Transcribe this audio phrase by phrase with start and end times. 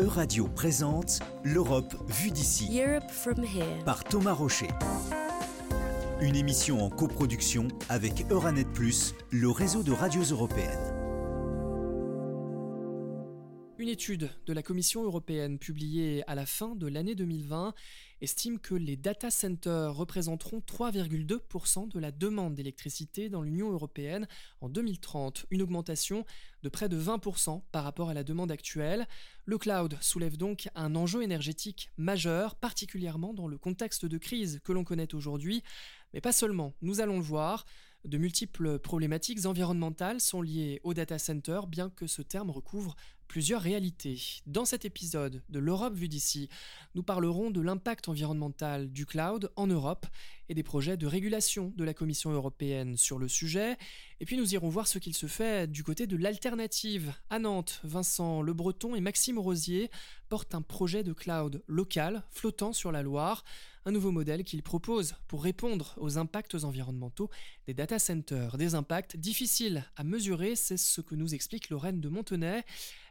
[0.00, 2.80] Euradio présente L'Europe vue d'ici
[3.84, 4.68] par Thomas Rocher.
[6.20, 10.93] Une émission en coproduction avec Euranet Plus, le réseau de radios européennes.
[13.84, 17.74] Une étude de la Commission européenne publiée à la fin de l'année 2020
[18.22, 24.26] estime que les data centers représenteront 3,2% de la demande d'électricité dans l'Union européenne
[24.62, 26.24] en 2030, une augmentation
[26.62, 29.06] de près de 20% par rapport à la demande actuelle.
[29.44, 34.72] Le cloud soulève donc un enjeu énergétique majeur, particulièrement dans le contexte de crise que
[34.72, 35.62] l'on connaît aujourd'hui,
[36.14, 37.66] mais pas seulement, nous allons le voir.
[38.04, 42.96] De multiples problématiques environnementales sont liées au data center, bien que ce terme recouvre
[43.28, 44.20] plusieurs réalités.
[44.46, 46.50] Dans cet épisode de l'Europe vue d'ici,
[46.94, 50.06] nous parlerons de l'impact environnemental du cloud en Europe
[50.50, 53.78] et des projets de régulation de la Commission européenne sur le sujet.
[54.20, 57.14] Et puis nous irons voir ce qu'il se fait du côté de l'alternative.
[57.30, 59.90] À Nantes, Vincent Le Breton et Maxime Rosier
[60.28, 63.44] portent un projet de cloud local flottant sur la Loire,
[63.84, 67.30] un nouveau modèle qu'ils proposent pour répondre aux impacts environnementaux
[67.66, 68.56] des data centers.
[68.56, 72.64] Des impacts difficiles à mesurer, c'est ce que nous explique Lorraine de Montenay.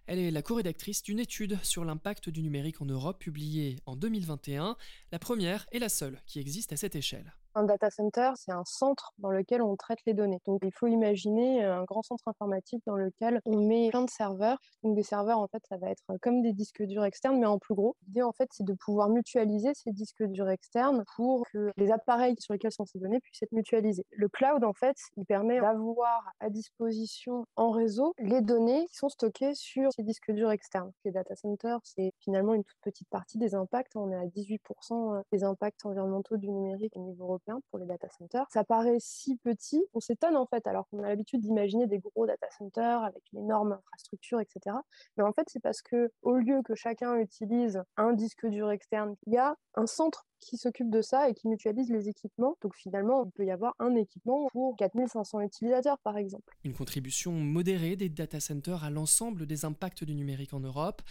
[0.06, 4.76] Elle est la co-rédactrice d'une étude sur l'impact du numérique en Europe publiée en 2021,
[5.12, 7.34] la première et la seule qui existe à cette échelle.
[7.56, 10.42] Un data center, c'est un centre dans lequel on traite les données.
[10.46, 14.58] Donc, il faut imaginer un grand centre informatique dans lequel on met plein de serveurs.
[14.82, 17.60] Donc, des serveurs, en fait, ça va être comme des disques durs externes, mais en
[17.60, 17.96] plus gros.
[18.08, 22.36] L'idée, en fait, c'est de pouvoir mutualiser ces disques durs externes pour que les appareils
[22.40, 24.06] sur lesquels sont ces données puissent être mutualisés.
[24.12, 29.10] Le cloud, en fait, il permet d'avoir à disposition en réseau les données qui sont
[29.10, 30.92] stockées sur ces disques durs externes.
[31.06, 33.96] Les data centers, c'est finalement une toute petite partie des impacts.
[33.96, 38.08] On est à 18% des impacts environnementaux du numérique au niveau européen pour les data
[38.10, 38.46] centers.
[38.50, 42.26] Ça paraît si petit, on s'étonne en fait, alors qu'on a l'habitude d'imaginer des gros
[42.26, 44.76] data centers avec une énorme infrastructure, etc.
[45.18, 49.16] Mais en fait, c'est parce que au lieu que chacun utilise un disque dur externe,
[49.28, 52.58] il y a un centre qui s'occupe de ça et qui mutualise les équipements.
[52.62, 56.54] Donc finalement, il peut y avoir un équipement pour 4500 utilisateurs, par exemple.
[56.64, 61.02] Une contribution modérée des data centers à l'ensemble des impacts du numérique en Europe.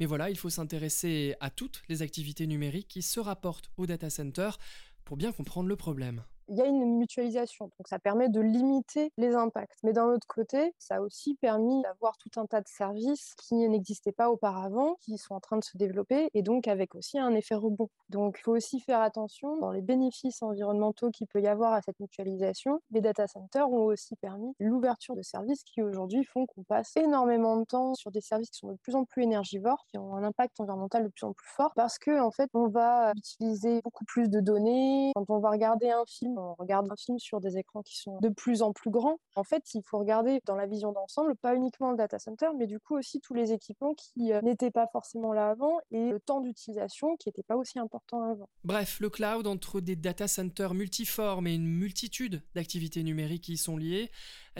[0.00, 4.10] Mais voilà, il faut s'intéresser à toutes les activités numériques qui se rapportent au data
[4.10, 4.50] center
[5.04, 9.12] pour bien comprendre le problème il y a une mutualisation, donc ça permet de limiter
[9.16, 9.78] les impacts.
[9.82, 13.54] Mais d'un autre côté, ça a aussi permis d'avoir tout un tas de services qui
[13.54, 17.34] n'existaient pas auparavant, qui sont en train de se développer, et donc avec aussi un
[17.34, 17.88] effet rebond.
[18.08, 21.82] Donc il faut aussi faire attention dans les bénéfices environnementaux qu'il peut y avoir à
[21.82, 22.80] cette mutualisation.
[22.90, 27.56] Les data centers ont aussi permis l'ouverture de services qui aujourd'hui font qu'on passe énormément
[27.56, 30.24] de temps sur des services qui sont de plus en plus énergivores, qui ont un
[30.24, 34.04] impact environnemental de plus en plus fort, parce que en fait on va utiliser beaucoup
[34.04, 35.12] plus de données.
[35.14, 38.18] Quand on va regarder un film, on regarde un film sur des écrans qui sont
[38.20, 39.18] de plus en plus grands.
[39.36, 42.66] En fait, il faut regarder dans la vision d'ensemble, pas uniquement le data center, mais
[42.66, 46.20] du coup aussi tous les équipements qui euh, n'étaient pas forcément là avant et le
[46.20, 48.48] temps d'utilisation qui n'était pas aussi important avant.
[48.64, 53.58] Bref, le cloud entre des data centers multiformes et une multitude d'activités numériques qui y
[53.58, 54.10] sont liées,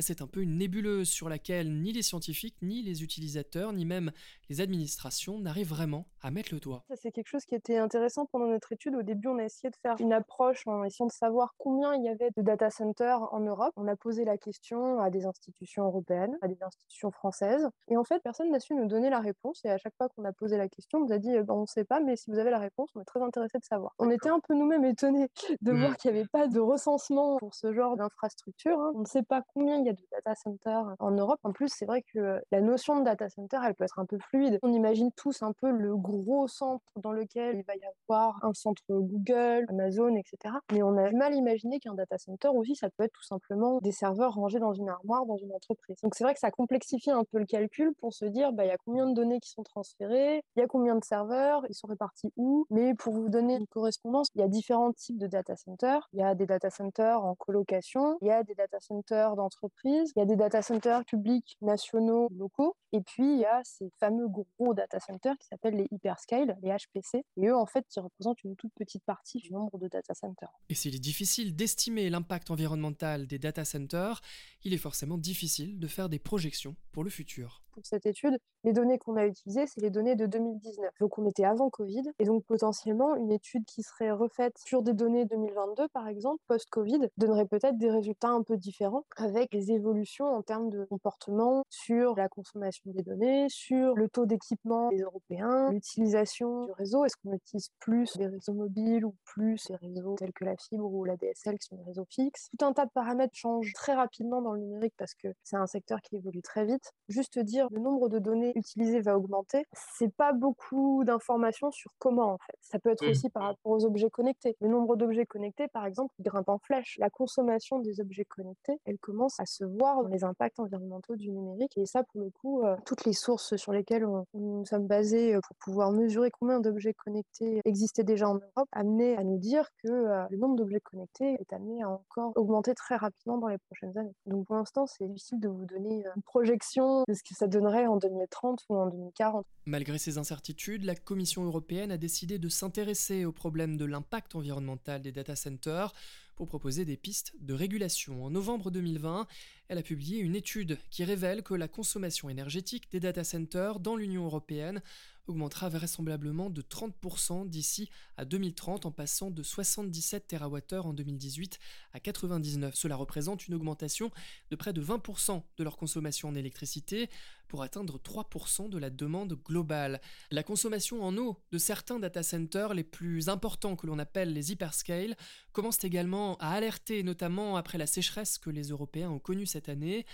[0.02, 4.10] c'est un peu une nébuleuse sur laquelle ni les scientifiques, ni les utilisateurs, ni même
[4.48, 6.84] les administrations n'arrivent vraiment à mettre le doigt.
[6.88, 8.94] Ça, c'est quelque chose qui était intéressant pendant notre étude.
[8.94, 12.04] Au début, on a essayé de faire une approche en essayant de savoir combien il
[12.04, 13.72] y avait de data centers en Europe.
[13.76, 17.68] On a posé la question à des institutions européennes, à des institutions françaises.
[17.88, 19.60] Et en fait, personne n'a su nous donner la réponse.
[19.64, 21.62] Et à chaque fois qu'on a posé la question, on nous a dit, bah, on
[21.62, 23.92] ne sait pas, mais si vous avez la réponse, on est très intéressé de savoir.
[23.98, 25.28] On était un peu nous-mêmes étonnés
[25.60, 25.80] de Mmh.
[25.80, 28.78] voir qu'il n'y avait pas de recensement pour ce genre d'infrastructure.
[28.78, 28.92] hein.
[28.94, 31.40] On ne sait pas combien il y a de data centers en Europe.
[31.42, 34.18] En plus, c'est vrai que la notion de data center, elle peut être un peu
[34.18, 34.58] fluide.
[34.62, 38.52] On imagine tous un peu le gros centre dans lequel il va y avoir un
[38.52, 40.54] centre Google, Amazon, etc.
[40.72, 43.78] Mais on a mal à imaginer qu'un data center aussi, ça peut être tout simplement
[43.80, 45.96] des serveurs rangés dans une armoire dans une entreprise.
[46.02, 48.68] Donc c'est vrai que ça complexifie un peu le calcul pour se dire, bah, il
[48.68, 51.74] y a combien de données qui sont transférées, il y a combien de serveurs, ils
[51.74, 52.66] sont répartis où.
[52.70, 56.08] Mais pour vous donner une correspondance, il y a différents types de data centers.
[56.12, 59.73] Il y a des data centers en colocation, il y a des data centers d'entreprise,
[59.84, 62.76] il y a des data centers publics, nationaux, locaux.
[62.92, 66.70] Et puis, il y a ces fameux gros data centers qui s'appellent les hyperscale, les
[66.70, 67.24] HPC.
[67.36, 70.52] Et eux, en fait, qui représentent une toute petite partie du nombre de data centers.
[70.68, 74.20] Et s'il est difficile d'estimer l'impact environnemental des data centers,
[74.62, 77.63] il est forcément difficile de faire des projections pour le futur.
[77.74, 80.90] Pour cette étude, les données qu'on a utilisées, c'est les données de 2019.
[81.00, 84.92] Donc on était avant Covid, et donc potentiellement une étude qui serait refaite sur des
[84.92, 90.26] données 2022, par exemple, post-Covid, donnerait peut-être des résultats un peu différents, avec les évolutions
[90.26, 95.70] en termes de comportement sur la consommation des données, sur le taux d'équipement des Européens,
[95.70, 97.04] l'utilisation du réseau.
[97.04, 100.92] Est-ce qu'on utilise plus des réseaux mobiles ou plus des réseaux tels que la fibre
[100.92, 102.50] ou la DSL qui sont des réseaux fixes?
[102.56, 105.66] Tout un tas de paramètres changent très rapidement dans le numérique parce que c'est un
[105.66, 106.92] secteur qui évolue très vite.
[107.08, 111.92] Juste dire dire le nombre de données utilisées va augmenter, c'est pas beaucoup d'informations sur
[111.98, 112.56] comment en fait.
[112.60, 113.10] Ça peut être mmh.
[113.10, 114.56] aussi par rapport aux objets connectés.
[114.60, 116.96] Le nombre d'objets connectés, par exemple, grimpe en flèche.
[116.98, 121.30] La consommation des objets connectés, elle commence à se voir dans les impacts environnementaux du
[121.30, 121.76] numérique.
[121.76, 125.34] Et ça, pour le coup, euh, toutes les sources sur lesquelles on, nous sommes basés
[125.34, 129.68] euh, pour pouvoir mesurer combien d'objets connectés existaient déjà en Europe, amenaient à nous dire
[129.82, 133.58] que euh, le nombre d'objets connectés est amené à encore augmenter très rapidement dans les
[133.58, 134.14] prochaines années.
[134.26, 137.96] Donc pour l'instant, c'est difficile de vous donner une projection de ce que ça en
[137.96, 139.46] 2030 ou en 2040.
[139.66, 145.02] Malgré ces incertitudes, la Commission européenne a décidé de s'intéresser au problème de l'impact environnemental
[145.02, 145.92] des data centers
[146.36, 148.24] pour proposer des pistes de régulation.
[148.24, 149.26] En novembre 2020,
[149.68, 153.96] elle a publié une étude qui révèle que la consommation énergétique des data centers dans
[153.96, 154.82] l'Union européenne
[155.26, 161.58] augmentera vraisemblablement de 30% d'ici à 2030 en passant de 77 TWh en 2018
[161.92, 162.74] à 99.
[162.74, 164.10] Cela représente une augmentation
[164.50, 167.08] de près de 20% de leur consommation en électricité
[167.54, 170.00] pour atteindre 3% de la demande globale.
[170.32, 174.50] La consommation en eau de certains data centers les plus importants que l'on appelle les
[174.50, 175.14] hyperscale
[175.52, 180.04] commence également à alerter, notamment après la sécheresse que les Européens ont connue cette année.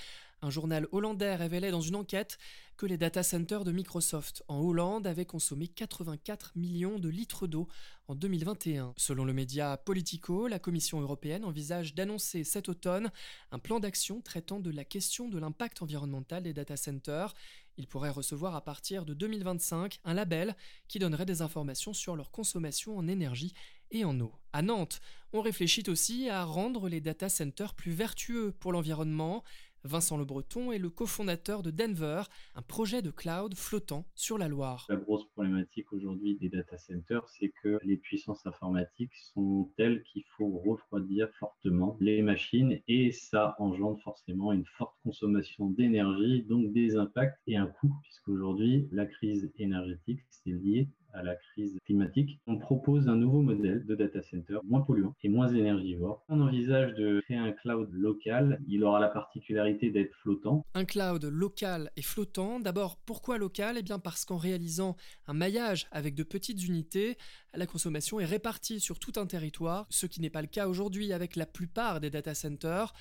[0.42, 2.38] Un journal hollandais révélait dans une enquête
[2.78, 7.68] que les data centers de Microsoft en Hollande avaient consommé 84 millions de litres d'eau
[8.08, 8.94] en 2021.
[8.96, 13.10] Selon le média Politico, la Commission européenne envisage d'annoncer cet automne
[13.52, 17.34] un plan d'action traitant de la question de l'impact environnemental des data centers.
[17.76, 20.56] Il pourrait recevoir à partir de 2025 un label
[20.88, 23.52] qui donnerait des informations sur leur consommation en énergie
[23.90, 24.32] et en eau.
[24.52, 25.00] À Nantes,
[25.32, 29.44] on réfléchit aussi à rendre les data centers plus vertueux pour l'environnement.
[29.84, 32.22] Vincent Le Breton est le cofondateur de Denver,
[32.54, 34.86] un projet de cloud flottant sur la Loire.
[34.88, 40.24] La grosse problématique aujourd'hui des data centers, c'est que les puissances informatiques sont telles qu'il
[40.36, 46.96] faut refroidir fortement les machines et ça engendre forcément une forte consommation d'énergie, donc des
[46.96, 52.56] impacts et un coût, puisqu'aujourd'hui la crise énergétique, c'est lié à la crise climatique, on
[52.56, 56.24] propose un nouveau modèle de data center moins polluant et moins énergivore.
[56.28, 58.60] On envisage de créer un cloud local.
[58.68, 60.64] Il aura la particularité d'être flottant.
[60.74, 62.60] Un cloud local et flottant.
[62.60, 63.76] D'abord, pourquoi local?
[63.78, 64.96] Eh bien parce qu'en réalisant
[65.26, 67.16] un maillage avec de petites unités,
[67.54, 71.12] la consommation est répartie sur tout un territoire, ce qui n'est pas le cas aujourd'hui
[71.12, 72.92] avec la plupart des data centers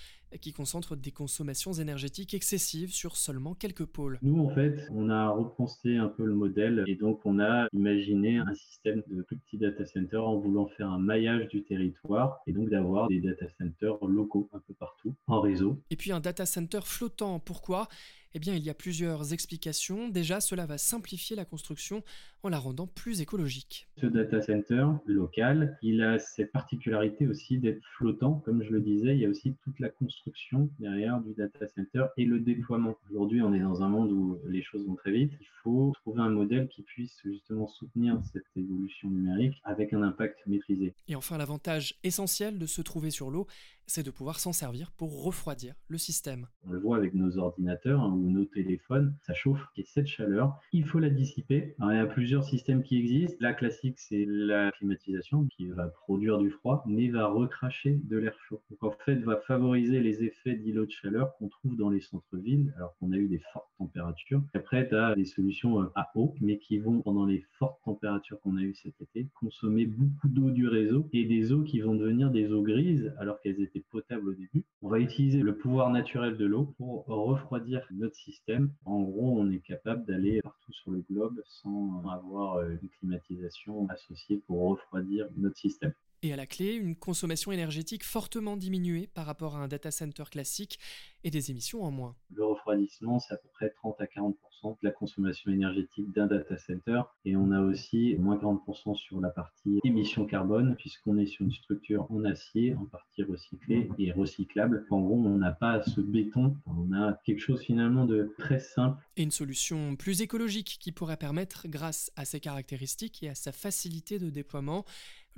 [0.42, 4.20] qui concentrent des consommations énergétiques excessives sur seulement quelques pôles.
[4.22, 8.38] Nous, en fait, on a repensé un peu le modèle et donc on a imaginé
[8.38, 12.54] un système de plus petits data centers en voulant faire un maillage du territoire et
[12.54, 15.82] donc d'avoir des data centers locaux un peu partout en réseau.
[15.90, 17.88] Et puis un data center flottant, pourquoi?
[18.36, 20.08] Eh bien, il y a plusieurs explications.
[20.08, 22.04] Déjà, cela va simplifier la construction
[22.44, 23.88] en la rendant plus écologique.
[23.98, 28.42] Ce data center local, il a cette particularité aussi d'être flottant.
[28.46, 32.06] Comme je le disais, il y a aussi toute la construction derrière du data center
[32.18, 32.96] et le déploiement.
[33.10, 35.32] Aujourd'hui, on est dans un monde où les choses vont très vite.
[35.40, 40.38] Il faut trouver un modèle qui puisse justement soutenir cette évolution numérique avec un impact
[40.48, 40.94] maîtrisé.
[41.08, 43.48] Et enfin, l'avantage essentiel de se trouver sur l'eau,
[43.90, 46.48] c'est de pouvoir s'en servir pour refroidir le système.
[46.68, 50.60] On le voit avec nos ordinateurs hein, ou nos téléphones, ça chauffe et cette chaleur,
[50.72, 51.76] il faut la dissiper.
[51.80, 53.38] il y a plusieurs systèmes qui existent.
[53.40, 58.38] La classique, c'est la climatisation qui va produire du froid mais va recracher de l'air
[58.48, 58.62] chaud.
[58.70, 62.72] Donc en fait, va favoriser les effets d'îlots de chaleur qu'on trouve dans les centres-villes
[62.78, 64.44] alors qu'on a eu des fortes températures.
[64.54, 68.40] Après, tu as des solutions euh, à eau mais qui vont pendant les fortes températures
[68.42, 71.96] qu'on a eues cet été consommer beaucoup d'eau du réseau et des eaux qui vont
[71.96, 74.64] devenir des eaux grises alors qu'elles étaient potable au début.
[74.84, 78.70] On va utiliser le pouvoir naturel de l'eau pour refroidir notre système.
[78.86, 82.19] En gros, on est capable d'aller partout sur le globe sans avoir
[82.58, 85.94] euh, une climatisation associée pour refroidir notre système.
[86.22, 90.24] Et à la clé, une consommation énergétique fortement diminuée par rapport à un data center
[90.30, 90.78] classique
[91.24, 92.16] et des émissions en moins.
[92.34, 94.34] Le refroidissement, c'est à peu près 30 à 40%
[94.64, 97.02] de la consommation énergétique d'un data center.
[97.24, 101.54] Et on a aussi moins 40% sur la partie émission carbone, puisqu'on est sur une
[101.54, 104.86] structure en acier, en partie recyclée et recyclable.
[104.90, 109.02] En gros, on n'a pas ce béton, on a quelque chose finalement de très simple.
[109.16, 113.54] Et une solution plus écologique qui pourrait permettre, grâce à ses caractéristiques et à sa
[113.54, 114.84] facilité de déploiement,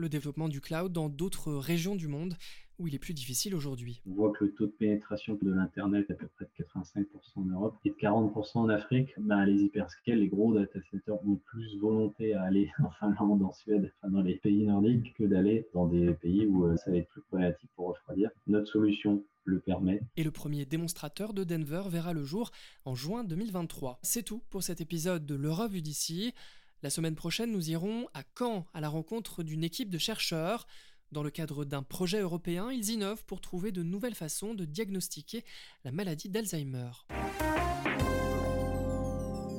[0.02, 2.36] le développement du cloud dans d'autres régions du monde
[2.80, 4.02] où il est plus difficile aujourd'hui.
[4.10, 7.06] On voit que le taux de pénétration de l'Internet est à peu près de 85%
[7.36, 9.10] en Europe et de 40% en Afrique.
[9.20, 13.54] Ben, les hyperscales, les gros data centers ont plus volonté à aller en Finlande, en
[13.54, 17.10] Suède, dans les pays nordiques que d'aller dans des pays où euh, ça va être
[17.10, 18.32] plus problématique pour refroidir.
[18.48, 20.02] Notre solution le permet.
[20.18, 22.52] Et le premier démonstrateur de Denver verra le jour
[22.86, 24.00] en juin 2023.
[24.02, 26.34] C'est tout pour cet épisode de l'Europe vue d'ici.
[26.84, 30.66] La semaine prochaine, nous irons à Caen à la rencontre d'une équipe de chercheurs.
[31.12, 35.44] Dans le cadre d'un projet européen, ils innovent pour trouver de nouvelles façons de diagnostiquer
[35.84, 36.90] la maladie d'Alzheimer.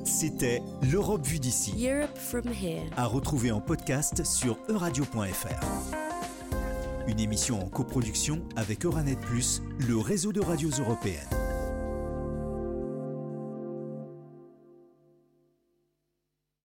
[0.05, 1.87] C'était l'Europe vue d'ici.
[1.87, 2.89] Europe from here.
[2.97, 6.03] À retrouver en podcast sur euradio.fr.
[7.07, 11.42] Une émission en coproduction avec Euranet Plus, le réseau de radios européennes.